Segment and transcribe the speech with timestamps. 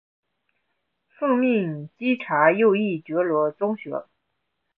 [1.09, 4.07] 奉命稽查右翼觉罗宗学。